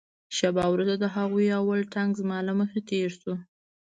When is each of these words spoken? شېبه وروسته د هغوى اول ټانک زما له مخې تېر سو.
شېبه 0.35 0.63
وروسته 0.69 0.95
د 0.99 1.05
هغوى 1.15 1.45
اول 1.59 1.79
ټانک 1.93 2.11
زما 2.21 2.37
له 2.47 2.53
مخې 2.59 2.79
تېر 2.89 3.09
سو. 3.21 3.33